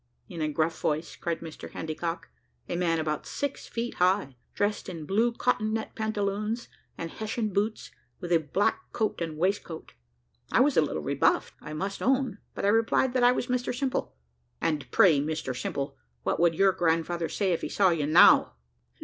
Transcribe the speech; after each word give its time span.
in 0.27 0.41
a 0.41 0.51
gruff 0.51 0.81
voice, 0.81 1.15
cried 1.15 1.41
Mr 1.41 1.73
Handycock; 1.73 2.27
a 2.67 2.75
man 2.75 2.97
about 2.97 3.27
six 3.27 3.67
feet 3.67 3.93
high, 3.97 4.35
dressed 4.55 4.89
in 4.89 5.05
blue 5.05 5.31
cotton 5.31 5.73
net 5.73 5.93
pantaloons 5.93 6.69
and 6.97 7.11
Hessian 7.11 7.53
boots, 7.53 7.91
with 8.19 8.31
a 8.31 8.39
black 8.39 8.91
coat 8.93 9.21
and 9.21 9.37
waistcoat. 9.37 9.93
I 10.51 10.59
was 10.59 10.75
a 10.75 10.81
little 10.81 11.03
rebuffed, 11.03 11.53
I 11.61 11.73
must 11.73 12.01
own, 12.01 12.39
but 12.55 12.65
I 12.65 12.69
replied 12.69 13.13
that 13.13 13.23
I 13.23 13.31
was 13.31 13.45
Mr 13.45 13.77
Simple. 13.77 14.15
"And 14.59 14.89
pray, 14.89 15.19
Mr 15.19 15.55
Simple, 15.55 15.95
what 16.23 16.39
would 16.39 16.55
your 16.55 16.71
grandfather 16.71 17.29
say 17.29 17.53
if 17.53 17.61
he 17.61 17.69
saw 17.69 17.91
you 17.91 18.07
now?" 18.07 18.55